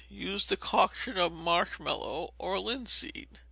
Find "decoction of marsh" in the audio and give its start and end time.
0.45-1.79